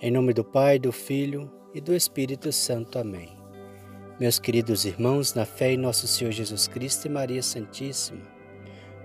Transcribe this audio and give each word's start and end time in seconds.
Em 0.00 0.12
nome 0.12 0.32
do 0.32 0.44
Pai, 0.44 0.78
do 0.78 0.92
Filho 0.92 1.50
e 1.74 1.80
do 1.80 1.92
Espírito 1.92 2.52
Santo. 2.52 3.00
Amém. 3.00 3.36
Meus 4.20 4.38
queridos 4.38 4.84
irmãos, 4.84 5.34
na 5.34 5.44
fé 5.44 5.72
em 5.72 5.76
nosso 5.76 6.06
Senhor 6.06 6.30
Jesus 6.30 6.68
Cristo 6.68 7.06
e 7.06 7.10
Maria 7.10 7.42
Santíssima, 7.42 8.22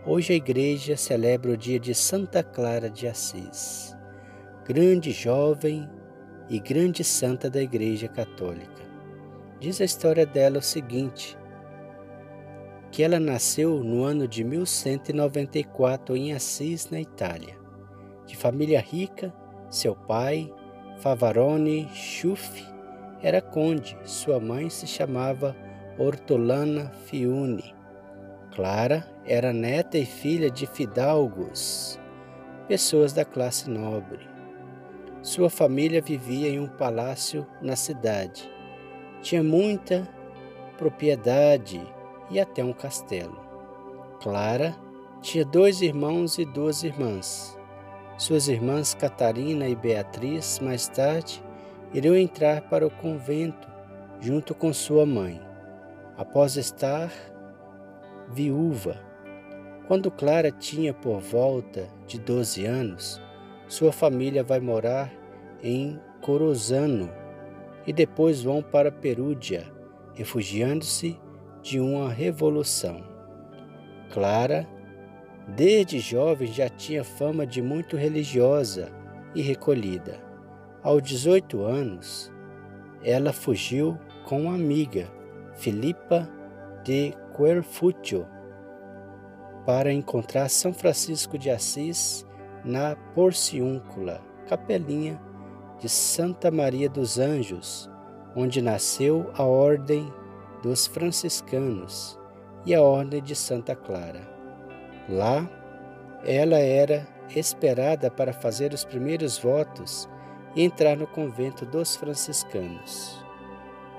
hoje 0.05 0.33
a 0.33 0.35
Igreja 0.35 0.95
celebra 0.95 1.49
o 1.49 1.57
dia 1.57 1.79
de 1.79 1.95
Santa 1.95 2.43
Clara 2.43 2.91
de 2.91 3.07
Assis, 3.07 3.97
grande 4.67 5.11
jovem 5.11 5.89
e 6.47 6.59
grande 6.59 7.03
santa 7.03 7.49
da 7.49 7.59
Igreja 7.59 8.07
Católica. 8.07 8.83
Diz 9.59 9.81
a 9.81 9.85
história 9.85 10.27
dela 10.27 10.59
o 10.59 10.61
seguinte: 10.61 11.35
que 12.91 13.01
ela 13.01 13.19
nasceu 13.19 13.83
no 13.83 14.03
ano 14.03 14.27
de 14.27 14.43
1194 14.43 16.15
em 16.15 16.33
Assis, 16.33 16.91
na 16.91 17.01
Itália, 17.01 17.57
de 18.27 18.37
família 18.37 18.79
rica, 18.79 19.33
seu 19.71 19.95
pai 19.95 20.53
Favarone 21.03 21.89
Schuff 21.93 22.65
era 23.21 23.41
conde, 23.41 23.97
sua 24.05 24.39
mãe 24.39 24.69
se 24.69 24.87
chamava 24.87 25.53
Ortolana 25.97 26.93
Fiune. 27.05 27.75
Clara 28.55 29.05
era 29.25 29.51
neta 29.51 29.97
e 29.97 30.05
filha 30.05 30.49
de 30.49 30.65
fidalgos, 30.65 31.99
pessoas 32.69 33.11
da 33.11 33.25
classe 33.25 33.69
nobre. 33.69 34.25
Sua 35.21 35.49
família 35.49 36.01
vivia 36.01 36.47
em 36.47 36.61
um 36.61 36.69
palácio 36.69 37.45
na 37.61 37.75
cidade. 37.75 38.49
Tinha 39.21 39.43
muita 39.43 40.07
propriedade 40.77 41.81
e 42.31 42.39
até 42.39 42.63
um 42.63 42.71
castelo. 42.71 43.43
Clara 44.21 44.73
tinha 45.21 45.43
dois 45.43 45.81
irmãos 45.81 46.37
e 46.37 46.45
duas 46.45 46.81
irmãs. 46.81 47.61
Suas 48.17 48.47
irmãs 48.47 48.93
Catarina 48.93 49.67
e 49.67 49.75
Beatriz, 49.75 50.59
mais 50.59 50.87
tarde, 50.87 51.43
iriam 51.93 52.15
entrar 52.15 52.61
para 52.61 52.85
o 52.85 52.91
convento 52.91 53.67
junto 54.19 54.53
com 54.53 54.71
sua 54.71 55.03
mãe, 55.05 55.41
após 56.15 56.55
estar 56.55 57.11
viúva. 58.29 59.01
Quando 59.87 60.11
Clara 60.11 60.51
tinha 60.51 60.93
por 60.93 61.19
volta 61.19 61.89
de 62.05 62.19
12 62.19 62.65
anos, 62.65 63.21
sua 63.67 63.91
família 63.91 64.43
vai 64.43 64.59
morar 64.59 65.11
em 65.61 65.99
Corozano 66.21 67.09
e 67.85 67.91
depois 67.91 68.43
vão 68.43 68.61
para 68.61 68.91
Perúdia, 68.91 69.65
refugiando-se 70.13 71.19
de 71.63 71.79
uma 71.79 72.09
revolução. 72.13 73.03
Clara 74.11 74.67
Desde 75.47 75.99
jovem 75.99 76.47
já 76.47 76.69
tinha 76.69 77.03
fama 77.03 77.45
de 77.45 77.61
muito 77.61 77.97
religiosa 77.97 78.91
e 79.35 79.41
recolhida. 79.41 80.17
Aos 80.81 81.03
18 81.03 81.61
anos, 81.63 82.31
ela 83.03 83.33
fugiu 83.33 83.97
com 84.25 84.43
uma 84.43 84.55
amiga, 84.55 85.07
Filipa 85.53 86.29
de 86.83 87.13
Querfúcio, 87.35 88.25
para 89.65 89.91
encontrar 89.91 90.49
São 90.49 90.73
Francisco 90.73 91.37
de 91.37 91.49
Assis 91.49 92.25
na 92.63 92.95
Porciúncula, 93.13 94.21
capelinha 94.47 95.21
de 95.79 95.89
Santa 95.89 96.49
Maria 96.49 96.89
dos 96.89 97.19
Anjos, 97.19 97.89
onde 98.35 98.61
nasceu 98.61 99.29
a 99.35 99.43
Ordem 99.43 100.11
dos 100.61 100.87
Franciscanos 100.87 102.17
e 102.65 102.73
a 102.73 102.81
Ordem 102.81 103.21
de 103.21 103.35
Santa 103.35 103.75
Clara. 103.75 104.32
Lá, 105.09 105.49
ela 106.25 106.57
era 106.57 107.07
esperada 107.35 108.09
para 108.09 108.31
fazer 108.31 108.73
os 108.73 108.85
primeiros 108.85 109.37
votos 109.37 110.09
e 110.55 110.63
entrar 110.63 110.95
no 110.95 111.07
convento 111.07 111.65
dos 111.65 111.95
franciscanos. 111.95 113.23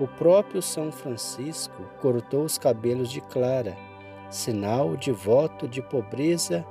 O 0.01 0.09
próprio 0.09 0.63
São 0.63 0.91
Francisco 0.91 1.83
cortou 2.01 2.45
os 2.45 2.59
cabelos 2.59 3.11
de 3.11 3.21
Clara, 3.21 3.77
sinal 4.31 4.97
de 4.97 5.13
voto 5.13 5.69
de 5.69 5.83
pobreza 5.83 6.65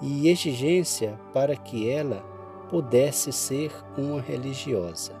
e 0.00 0.28
exigência 0.28 1.18
para 1.32 1.56
que 1.56 1.90
ela 1.90 2.22
pudesse 2.68 3.32
ser 3.32 3.72
uma 3.96 4.20
religiosa. 4.20 5.12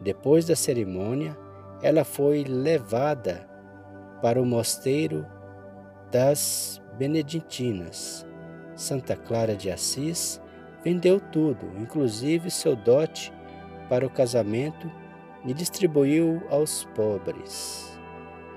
Depois 0.00 0.46
da 0.46 0.56
cerimônia, 0.56 1.36
ela 1.82 2.04
foi 2.04 2.44
levada 2.44 3.46
para 4.22 4.40
o 4.40 4.46
mosteiro 4.46 5.26
das 6.10 6.80
beneditinas. 6.98 8.26
Santa 8.74 9.16
Clara 9.16 9.54
de 9.54 9.70
Assis 9.70 10.40
vendeu 10.82 11.20
tudo, 11.20 11.66
inclusive 11.78 12.50
seu 12.50 12.74
dote 12.74 13.32
para 13.88 14.06
o 14.06 14.10
casamento, 14.10 14.90
e 15.44 15.54
distribuiu 15.54 16.42
aos 16.50 16.84
pobres. 16.94 17.98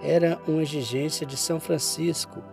Era 0.01 0.37
uma 0.47 0.61
exigência 0.61 1.25
de 1.25 1.37
São 1.37 1.59
Francisco 1.59 2.43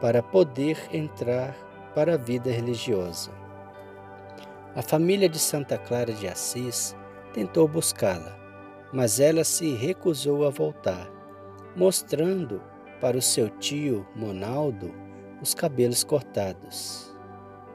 para 0.00 0.22
poder 0.22 0.76
entrar 0.92 1.54
para 1.94 2.14
a 2.14 2.16
vida 2.16 2.50
religiosa. 2.50 3.30
A 4.74 4.82
família 4.82 5.28
de 5.28 5.38
Santa 5.38 5.78
Clara 5.78 6.12
de 6.12 6.26
Assis 6.26 6.96
tentou 7.32 7.68
buscá-la, 7.68 8.36
mas 8.92 9.20
ela 9.20 9.44
se 9.44 9.74
recusou 9.74 10.46
a 10.46 10.50
voltar, 10.50 11.08
mostrando 11.76 12.60
para 13.00 13.16
o 13.16 13.22
seu 13.22 13.48
tio 13.48 14.06
Monaldo 14.14 14.94
os 15.40 15.54
cabelos 15.54 16.04
cortados. 16.04 17.10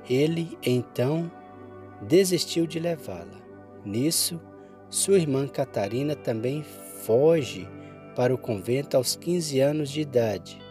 Ele, 0.09 0.58
então, 0.63 1.31
desistiu 2.02 2.68
de 2.68 2.80
levá-la. 2.80 3.41
Nisso, 3.84 4.40
sua 4.90 5.18
irmã 5.18 5.47
Catarina 5.47 6.16
também 6.16 6.63
foge 7.03 7.68
para 8.16 8.34
o 8.34 8.38
convento 8.38 8.96
aos 8.96 9.16
15 9.16 9.59
anos 9.59 9.90
de 9.90 10.02
idade. 10.02 10.62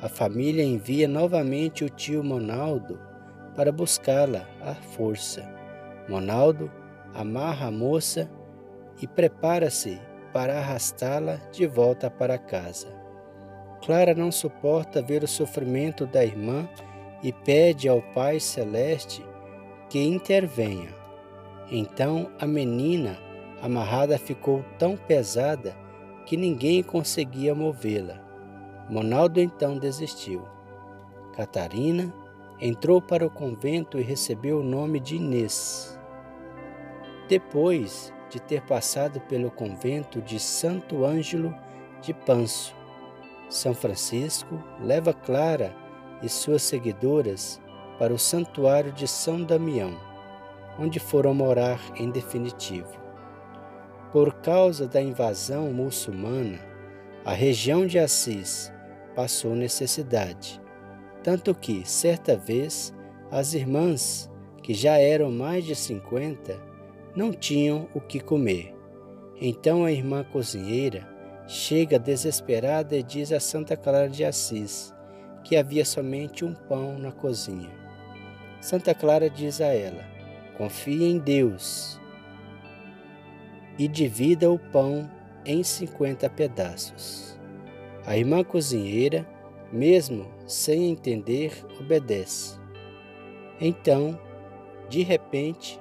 A 0.00 0.08
família 0.08 0.62
envia 0.62 1.08
novamente 1.08 1.84
o 1.84 1.88
tio 1.90 2.22
Monaldo 2.22 2.98
para 3.56 3.72
buscá-la 3.72 4.48
à 4.60 4.74
força. 4.74 5.42
Monaldo 6.08 6.70
amarra 7.14 7.66
a 7.66 7.70
moça 7.70 8.30
e 9.00 9.06
prepara-se 9.06 10.00
para 10.32 10.58
arrastá-la 10.58 11.36
de 11.50 11.66
volta 11.66 12.10
para 12.10 12.38
casa. 12.38 12.95
Clara 13.84 14.14
não 14.14 14.32
suporta 14.32 15.02
ver 15.02 15.22
o 15.22 15.28
sofrimento 15.28 16.06
da 16.06 16.24
irmã 16.24 16.68
e 17.22 17.32
pede 17.32 17.88
ao 17.88 18.02
Pai 18.02 18.40
Celeste 18.40 19.24
que 19.88 20.02
intervenha. 20.02 20.94
Então 21.70 22.30
a 22.38 22.46
menina 22.46 23.18
amarrada 23.62 24.18
ficou 24.18 24.64
tão 24.78 24.96
pesada 24.96 25.76
que 26.24 26.36
ninguém 26.36 26.82
conseguia 26.82 27.54
movê-la. 27.54 28.20
Monaldo 28.88 29.40
então 29.40 29.78
desistiu. 29.78 30.46
Catarina 31.34 32.12
entrou 32.60 33.00
para 33.00 33.26
o 33.26 33.30
convento 33.30 33.98
e 33.98 34.02
recebeu 34.02 34.60
o 34.60 34.64
nome 34.64 35.00
de 35.00 35.16
Inês. 35.16 35.98
Depois 37.28 38.12
de 38.30 38.40
ter 38.40 38.62
passado 38.62 39.20
pelo 39.22 39.50
convento 39.50 40.20
de 40.20 40.38
Santo 40.38 41.04
Ângelo 41.04 41.54
de 42.00 42.14
Panso, 42.14 42.75
são 43.48 43.74
Francisco 43.74 44.62
leva 44.80 45.12
Clara 45.12 45.74
e 46.22 46.28
suas 46.28 46.62
seguidoras 46.62 47.60
para 47.98 48.12
o 48.12 48.18
santuário 48.18 48.92
de 48.92 49.06
São 49.06 49.42
Damião, 49.42 49.96
onde 50.78 50.98
foram 50.98 51.34
morar 51.34 51.80
em 51.96 52.10
definitivo. 52.10 52.92
Por 54.12 54.34
causa 54.34 54.86
da 54.86 55.00
invasão 55.00 55.72
muçulmana, 55.72 56.58
a 57.24 57.32
região 57.32 57.86
de 57.86 57.98
Assis 57.98 58.72
passou 59.14 59.54
necessidade, 59.54 60.60
tanto 61.22 61.54
que, 61.54 61.88
certa 61.88 62.36
vez, 62.36 62.94
as 63.30 63.54
irmãs, 63.54 64.30
que 64.62 64.74
já 64.74 64.98
eram 64.98 65.30
mais 65.30 65.64
de 65.64 65.74
cinquenta, 65.74 66.60
não 67.14 67.32
tinham 67.32 67.88
o 67.94 68.00
que 68.00 68.20
comer. 68.20 68.74
Então 69.40 69.84
a 69.84 69.92
irmã 69.92 70.24
cozinheira 70.24 71.15
chega 71.46 71.98
desesperada 71.98 72.96
e 72.96 73.02
diz 73.02 73.32
a 73.32 73.40
Santa 73.40 73.76
Clara 73.76 74.08
de 74.08 74.24
Assis 74.24 74.94
que 75.44 75.56
havia 75.56 75.84
somente 75.84 76.44
um 76.44 76.52
pão 76.52 76.98
na 76.98 77.12
cozinha. 77.12 77.70
Santa 78.60 78.94
Clara 78.94 79.30
diz 79.30 79.60
a 79.60 79.66
ela: 79.66 80.04
confie 80.56 81.04
em 81.04 81.18
Deus 81.18 82.00
e 83.78 83.86
divida 83.86 84.50
o 84.50 84.58
pão 84.58 85.08
em 85.44 85.62
cinquenta 85.62 86.28
pedaços. 86.28 87.38
A 88.04 88.16
irmã 88.16 88.42
cozinheira, 88.42 89.26
mesmo 89.72 90.26
sem 90.46 90.90
entender, 90.90 91.52
obedece. 91.78 92.58
Então, 93.60 94.18
de 94.88 95.02
repente, 95.02 95.80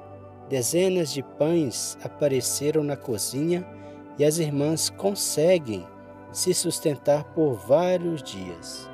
dezenas 0.50 1.12
de 1.12 1.24
pães 1.24 1.98
apareceram 2.04 2.84
na 2.84 2.96
cozinha 2.96 3.66
e 4.18 4.24
as 4.24 4.38
irmãs 4.38 4.90
conseguem 4.90 5.86
se 6.32 6.54
sustentar 6.54 7.24
por 7.34 7.56
vários 7.56 8.22
dias. 8.22 8.90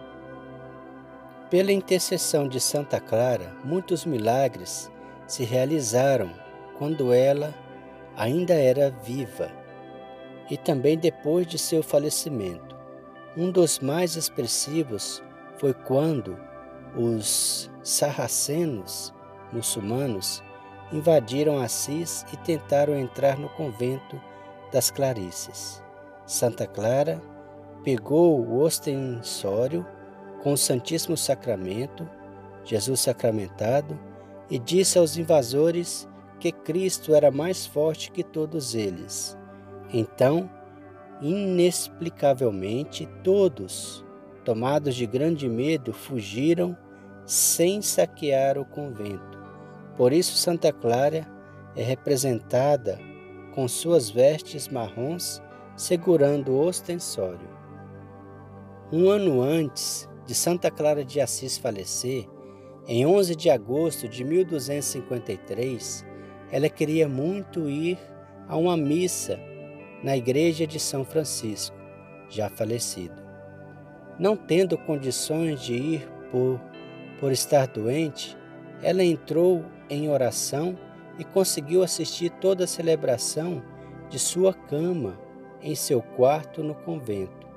Pela 1.50 1.72
intercessão 1.72 2.48
de 2.48 2.60
Santa 2.60 3.00
Clara, 3.00 3.56
muitos 3.64 4.06
milagres 4.06 4.92
se 5.28 5.44
realizaram 5.44 6.32
quando 6.78 7.14
ela 7.14 7.54
ainda 8.16 8.54
era 8.54 8.90
viva, 8.90 9.52
e 10.50 10.58
também 10.58 10.98
depois 10.98 11.48
de 11.48 11.58
seu 11.58 11.82
falecimento. 11.82 12.76
Um 13.36 13.50
dos 13.52 13.80
mais 13.80 14.16
expressivos 14.16 15.24
foi 15.58 15.74
quando 15.74 16.38
os 16.96 17.70
sarracenos 17.84 19.14
muçulmanos 19.52 20.44
invadiram 20.92 21.62
Assis 21.62 22.26
e 22.34 22.38
tentaram 22.38 22.96
entrar 22.98 23.38
no 23.38 23.48
convento 23.50 24.20
das 24.72 24.90
Clarices. 24.90 25.84
Santa 26.26 26.66
Clara 26.66 27.22
pegou 27.84 28.40
o 28.40 28.62
ostensório 28.62 29.86
com 30.42 30.54
o 30.54 30.58
Santíssimo 30.58 31.18
Sacramento, 31.18 32.10
Jesus 32.64 33.02
sacramentado, 33.02 34.00
e 34.50 34.58
disse 34.58 34.98
aos 34.98 35.18
invasores 35.18 36.08
que 36.40 36.52
Cristo 36.52 37.14
era 37.14 37.30
mais 37.32 37.66
forte 37.66 38.12
que 38.12 38.24
todos 38.24 38.74
eles. 38.76 39.38
Então, 39.94 40.50
inexplicavelmente, 41.22 43.08
todos, 43.24 44.04
tomados 44.44 44.96
de 44.96 45.06
grande 45.06 45.48
medo, 45.48 45.94
fugiram 45.94 46.76
sem 47.26 47.82
saquear 47.82 48.58
o 48.58 48.66
convento. 48.66 49.40
Por 49.96 50.12
isso, 50.12 50.36
Santa 50.36 50.74
Clara 50.74 51.28
é 51.76 51.84
representada 51.84 53.00
com 53.54 53.68
suas 53.68 54.10
vestes 54.10 54.68
marrons 54.68 55.42
segurando 55.76 56.52
o 56.52 56.66
ostensório. 56.66 57.50
Um 58.92 59.10
ano 59.10 59.42
antes 59.42 60.08
de 60.26 60.36
Santa 60.36 60.70
Clara 60.70 61.04
de 61.04 61.20
Assis 61.20 61.58
falecer, 61.58 62.28
em 62.88 63.06
11 63.06 63.36
de 63.36 63.50
agosto 63.50 64.08
de 64.08 64.24
1253, 64.24 66.06
ela 66.52 66.70
queria 66.70 67.08
muito 67.08 67.70
ir 67.70 67.98
a 68.48 68.58
uma 68.58 68.76
missa 68.76 69.40
na 70.04 70.18
igreja 70.18 70.66
de 70.68 70.80
São 70.80 71.06
Francisco, 71.06 71.76
já 72.30 72.50
falecido. 72.50 73.22
Não 74.20 74.36
tendo 74.36 74.78
condições 74.78 75.62
de 75.62 75.74
ir 75.74 76.12
por, 76.32 76.60
por 77.20 77.32
estar 77.32 77.68
doente, 77.68 78.38
ela 78.82 79.04
entrou 79.04 79.64
em 79.90 80.10
oração 80.10 80.78
e 81.18 81.24
conseguiu 81.24 81.84
assistir 81.84 82.30
toda 82.30 82.64
a 82.64 82.68
celebração 82.68 83.62
de 84.10 84.20
sua 84.20 84.54
cama 84.54 85.18
em 85.62 85.76
seu 85.76 86.02
quarto 86.02 86.64
no 86.64 86.76
convento. 86.76 87.48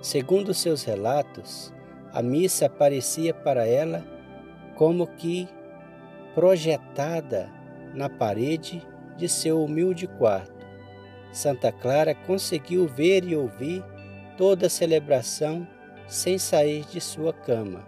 Segundo 0.00 0.54
seus 0.54 0.84
relatos, 0.84 1.72
a 2.12 2.22
missa 2.22 2.66
aparecia 2.66 3.34
para 3.34 3.66
ela 3.66 4.04
como 4.76 5.06
que 5.06 5.48
projetada 6.34 7.50
na 7.94 8.08
parede 8.08 8.86
de 9.16 9.28
seu 9.28 9.62
humilde 9.62 10.06
quarto. 10.06 10.66
Santa 11.32 11.70
Clara 11.70 12.14
conseguiu 12.14 12.88
ver 12.88 13.24
e 13.24 13.36
ouvir 13.36 13.84
toda 14.36 14.66
a 14.66 14.70
celebração 14.70 15.66
sem 16.06 16.38
sair 16.38 16.84
de 16.86 17.00
sua 17.00 17.32
cama. 17.32 17.86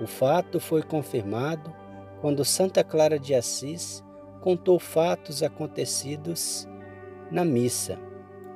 O 0.00 0.06
fato 0.06 0.58
foi 0.58 0.82
confirmado 0.82 1.74
quando 2.20 2.44
Santa 2.44 2.82
Clara 2.82 3.18
de 3.18 3.34
Assis 3.34 4.02
contou 4.48 4.78
fatos 4.78 5.42
acontecidos 5.42 6.66
na 7.30 7.44
missa, 7.44 7.98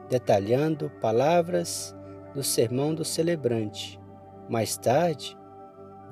detalhando 0.08 0.88
palavras 1.02 1.94
do 2.32 2.42
sermão 2.42 2.94
do 2.94 3.04
celebrante. 3.04 4.00
Mais 4.48 4.74
tarde, 4.78 5.36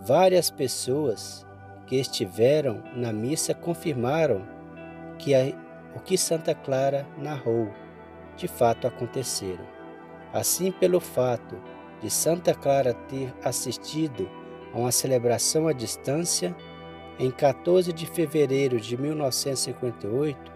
várias 0.02 0.50
pessoas 0.50 1.46
que 1.86 1.96
estiveram 1.96 2.82
na 2.94 3.10
missa 3.10 3.54
confirmaram 3.54 4.46
que 5.18 5.34
a, 5.34 5.46
o 5.96 6.00
que 6.00 6.18
Santa 6.18 6.54
Clara 6.54 7.06
narrou 7.16 7.70
de 8.36 8.46
fato 8.46 8.86
aconteceram. 8.86 9.64
Assim, 10.30 10.70
pelo 10.70 11.00
fato 11.00 11.56
de 12.02 12.10
Santa 12.10 12.52
Clara 12.52 12.92
ter 12.92 13.34
assistido 13.42 14.28
a 14.74 14.78
uma 14.78 14.92
celebração 14.92 15.66
à 15.66 15.72
distância, 15.72 16.54
em 17.20 17.30
14 17.30 17.92
de 17.92 18.06
fevereiro 18.06 18.80
de 18.80 18.96
1958, 18.96 20.50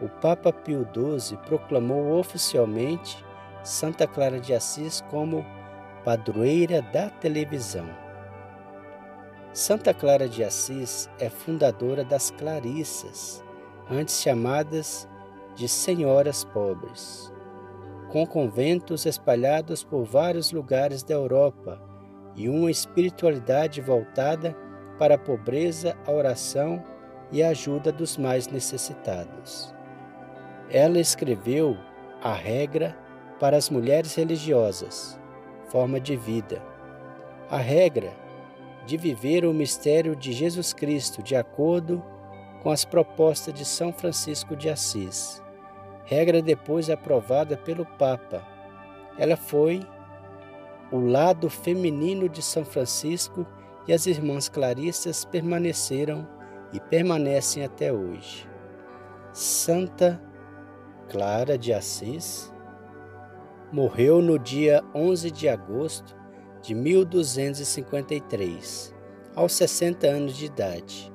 o 0.00 0.08
Papa 0.08 0.50
Pio 0.50 0.88
XII 0.94 1.36
proclamou 1.44 2.18
oficialmente 2.18 3.22
Santa 3.62 4.06
Clara 4.06 4.40
de 4.40 4.54
Assis 4.54 5.02
como 5.10 5.44
padroeira 6.02 6.80
da 6.80 7.10
televisão. 7.10 7.86
Santa 9.52 9.92
Clara 9.92 10.26
de 10.26 10.42
Assis 10.42 11.06
é 11.18 11.28
fundadora 11.28 12.02
das 12.02 12.30
Clarissas, 12.30 13.44
antes 13.90 14.22
chamadas 14.22 15.06
de 15.54 15.68
Senhoras 15.68 16.44
Pobres, 16.44 17.30
com 18.08 18.26
conventos 18.26 19.04
espalhados 19.04 19.84
por 19.84 20.04
vários 20.04 20.50
lugares 20.50 21.02
da 21.02 21.12
Europa 21.12 21.78
e 22.34 22.48
uma 22.48 22.70
espiritualidade 22.70 23.82
voltada 23.82 24.56
para 25.00 25.14
a 25.14 25.18
pobreza, 25.18 25.96
a 26.06 26.12
oração 26.12 26.84
e 27.32 27.42
a 27.42 27.48
ajuda 27.48 27.90
dos 27.90 28.18
mais 28.18 28.48
necessitados. 28.48 29.74
Ela 30.68 31.00
escreveu 31.00 31.74
a 32.22 32.34
regra 32.34 32.94
para 33.40 33.56
as 33.56 33.70
mulheres 33.70 34.14
religiosas, 34.14 35.18
forma 35.70 35.98
de 35.98 36.16
vida. 36.16 36.62
A 37.50 37.56
regra 37.56 38.12
de 38.84 38.98
viver 38.98 39.46
o 39.46 39.54
mistério 39.54 40.14
de 40.14 40.32
Jesus 40.32 40.74
Cristo 40.74 41.22
de 41.22 41.34
acordo 41.34 42.04
com 42.62 42.70
as 42.70 42.84
propostas 42.84 43.54
de 43.54 43.64
São 43.64 43.94
Francisco 43.94 44.54
de 44.54 44.68
Assis. 44.68 45.42
Regra 46.04 46.42
depois 46.42 46.90
aprovada 46.90 47.56
pelo 47.56 47.86
Papa. 47.86 48.46
Ela 49.16 49.38
foi 49.38 49.80
o 50.92 50.98
lado 50.98 51.48
feminino 51.48 52.28
de 52.28 52.42
São 52.42 52.66
Francisco 52.66 53.46
e 53.86 53.92
as 53.92 54.06
irmãs 54.06 54.48
claristas 54.48 55.24
permaneceram 55.24 56.26
e 56.72 56.80
permanecem 56.80 57.64
até 57.64 57.92
hoje. 57.92 58.48
Santa 59.32 60.20
Clara 61.08 61.56
de 61.58 61.72
Assis 61.72 62.52
morreu 63.72 64.20
no 64.20 64.38
dia 64.38 64.84
11 64.94 65.30
de 65.30 65.48
agosto 65.48 66.14
de 66.60 66.74
1253, 66.74 68.94
aos 69.34 69.52
60 69.52 70.06
anos 70.06 70.36
de 70.36 70.44
idade. 70.46 71.12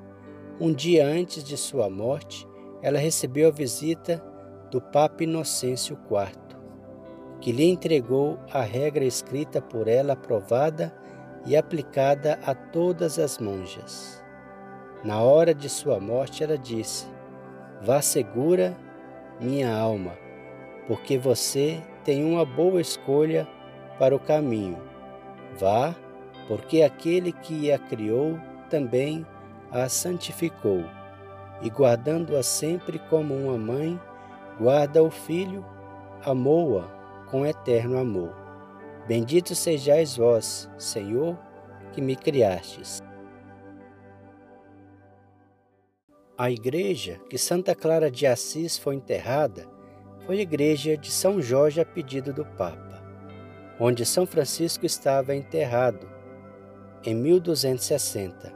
Um 0.60 0.74
dia 0.74 1.06
antes 1.06 1.44
de 1.44 1.56
sua 1.58 1.88
morte, 1.90 2.48
ela 2.82 2.98
recebeu 2.98 3.50
a 3.50 3.52
visita 3.52 4.24
do 4.72 4.82
Papa 4.82 5.24
Inocêncio 5.24 6.00
IV, 6.10 6.58
que 7.42 7.52
lhe 7.52 7.66
entregou 7.66 8.40
a 8.52 8.62
regra 8.62 9.04
escrita 9.04 9.62
por 9.62 9.88
ela 9.88 10.14
aprovada 10.14 10.96
e 11.46 11.56
aplicada 11.56 12.40
a 12.46 12.54
todas 12.54 13.20
as 13.20 13.38
monjas. 13.38 14.24
Na 15.04 15.22
hora 15.22 15.54
de 15.54 15.70
sua 15.70 16.00
morte, 16.00 16.44
ela 16.44 16.58
disse: 16.58 17.08
Vá 17.82 18.02
segura, 18.02 18.76
minha 19.40 19.76
alma, 19.76 20.14
porque 20.88 21.18
você 21.18 21.82
tem 22.04 22.24
uma 22.24 22.46
boa 22.46 22.82
escolha 22.82 23.48
para 24.00 24.16
o 24.16 24.20
caminho 24.20 24.96
Vá, 25.58 25.96
porque 26.48 26.82
aquele 26.82 27.32
que 27.32 27.72
a 27.72 27.80
criou 27.80 28.38
também 28.70 29.26
a 29.72 29.88
santificou, 29.88 30.84
e 31.62 31.70
guardando-a 31.70 32.44
sempre 32.44 33.00
como 33.10 33.34
uma 33.34 33.58
mãe, 33.58 34.00
guarda 34.60 35.02
o 35.02 35.10
filho, 35.10 35.66
amou-a 36.26 36.84
com 37.30 37.46
eterno 37.46 37.98
amor. 37.98 38.45
Bendito 39.08 39.54
sejais 39.54 40.18
vós, 40.18 40.70
Senhor, 40.78 41.38
que 41.94 42.02
me 42.02 42.16
criastes. 42.16 43.02
A 46.38 46.52
igreja 46.52 47.20
que 47.30 47.38
Santa 47.38 47.74
Clara 47.74 48.12
de 48.12 48.28
Assis 48.28 48.78
foi 48.78 48.96
enterrada 48.96 49.68
foi 50.26 50.40
a 50.40 50.42
igreja 50.42 50.98
de 50.98 51.12
São 51.12 51.42
Jorge 51.42 51.80
a 51.80 51.86
pedido 51.86 52.34
do 52.34 52.44
Papa 52.44 52.96
onde 53.80 54.06
São 54.06 54.26
Francisco 54.26 54.86
estava 54.86 55.36
enterrado, 55.36 56.08
em 57.04 57.14
1260, 57.14 58.54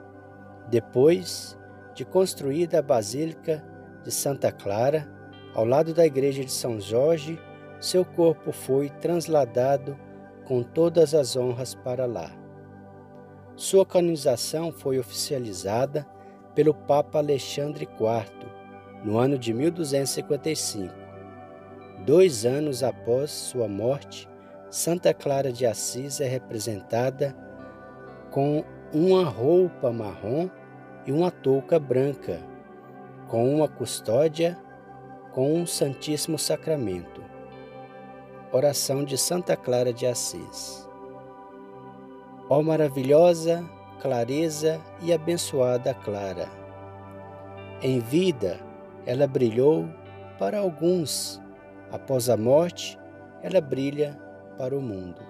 depois 0.69 1.57
de 1.93 2.05
construída 2.05 2.79
a 2.79 2.81
Basílica 2.81 3.63
de 4.03 4.11
Santa 4.11 4.51
Clara, 4.51 5.09
ao 5.53 5.65
lado 5.65 5.93
da 5.93 6.05
igreja 6.05 6.43
de 6.43 6.51
São 6.51 6.79
Jorge, 6.79 7.39
seu 7.79 8.05
corpo 8.05 8.51
foi 8.51 8.89
trasladado 8.89 9.97
com 10.49 10.63
todas 10.63 11.13
as 11.13 11.35
honras 11.35 11.75
para 11.75 12.07
lá. 12.07 12.31
Sua 13.55 13.85
canonização 13.85 14.71
foi 14.71 14.97
oficializada 14.97 16.07
pelo 16.55 16.73
Papa 16.73 17.19
Alexandre 17.19 17.83
IV 17.83 18.49
no 19.05 19.19
ano 19.19 19.37
de 19.37 19.53
1255. 19.53 20.91
Dois 22.03 22.47
anos 22.47 22.81
após 22.81 23.29
sua 23.29 23.67
morte, 23.67 24.27
Santa 24.71 25.13
Clara 25.13 25.51
de 25.51 25.67
Assis 25.67 26.19
é 26.19 26.27
representada 26.27 27.35
com 28.31 28.63
uma 28.91 29.25
roupa 29.25 29.91
marrom 29.91 30.49
e 31.05 31.11
uma 31.11 31.29
touca 31.29 31.79
branca, 31.79 32.41
com 33.27 33.53
uma 33.53 33.67
custódia 33.67 34.57
com 35.31 35.61
o 35.61 35.67
Santíssimo 35.67 36.39
Sacramento. 36.39 37.28
Oração 38.51 39.05
de 39.05 39.15
Santa 39.15 39.55
Clara 39.55 39.93
de 39.93 40.07
Assis. 40.07 40.89
Ó 42.49 42.63
maravilhosa 42.63 43.63
clareza 44.01 44.81
e 45.03 45.13
abençoada 45.13 45.93
Clara. 45.93 46.49
Em 47.79 47.99
vida, 47.99 48.59
ela 49.05 49.27
brilhou 49.27 49.87
para 50.39 50.57
alguns, 50.57 51.39
após 51.91 52.27
a 52.27 52.35
morte, 52.35 52.97
ela 53.43 53.61
brilha 53.61 54.19
para 54.57 54.75
o 54.75 54.81
mundo. 54.81 55.21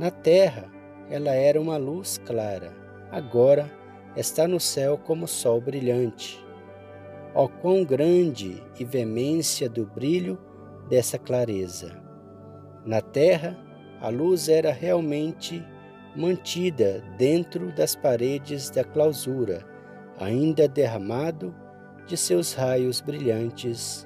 Na 0.00 0.10
terra, 0.10 0.64
ela 1.08 1.30
era 1.30 1.60
uma 1.60 1.76
luz 1.76 2.18
clara, 2.18 2.72
agora 3.12 3.70
está 4.16 4.48
no 4.48 4.58
céu 4.58 4.98
como 4.98 5.28
sol 5.28 5.60
brilhante. 5.60 6.44
Ó 7.36 7.46
quão 7.46 7.84
grande 7.84 8.60
e 8.80 8.84
veemência 8.84 9.68
do 9.68 9.86
brilho 9.86 10.49
dessa 10.90 11.18
clareza! 11.18 11.96
Na 12.84 13.00
terra, 13.00 13.56
a 14.00 14.08
luz 14.08 14.48
era 14.48 14.72
realmente 14.72 15.64
mantida 16.16 17.02
dentro 17.16 17.72
das 17.74 17.94
paredes 17.94 18.68
da 18.70 18.82
clausura, 18.82 19.64
ainda 20.18 20.66
derramado 20.66 21.54
de 22.06 22.16
seus 22.16 22.52
raios 22.52 23.00
brilhantes. 23.00 24.04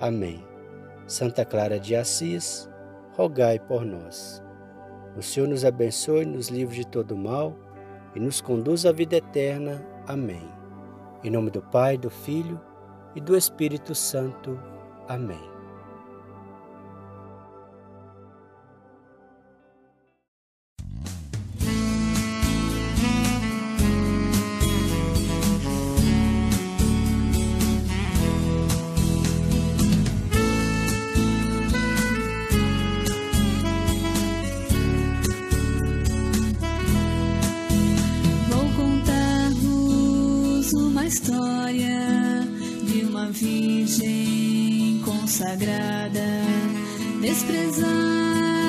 Amém. 0.00 0.46
Santa 1.06 1.44
Clara 1.44 1.80
de 1.80 1.96
Assis, 1.96 2.70
rogai 3.12 3.58
por 3.58 3.84
nós. 3.84 4.42
O 5.16 5.22
Senhor 5.22 5.48
nos 5.48 5.64
abençoe, 5.64 6.24
nos 6.24 6.48
livre 6.48 6.76
de 6.76 6.86
todo 6.86 7.16
mal 7.16 7.56
e 8.14 8.20
nos 8.20 8.40
conduz 8.40 8.86
à 8.86 8.92
vida 8.92 9.16
eterna. 9.16 9.84
Amém. 10.06 10.48
Em 11.24 11.30
nome 11.30 11.50
do 11.50 11.60
Pai, 11.60 11.98
do 11.98 12.08
Filho 12.08 12.60
e 13.14 13.20
do 13.20 13.36
Espírito 13.36 13.94
Santo. 13.94 14.58
Amém. 15.08 15.59
Consagrada, 45.04 46.44
desprezada 47.20 48.59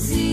Cristo 0.00 0.08
foi 0.08 0.16
seduzida. 0.16 0.29